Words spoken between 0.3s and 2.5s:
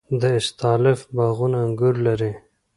استالف باغونه انګور لري.